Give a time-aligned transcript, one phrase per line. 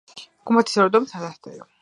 [0.51, 1.57] გუმბათების რაოდენობაა ათი.